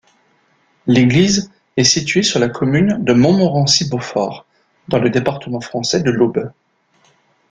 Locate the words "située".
1.83-2.23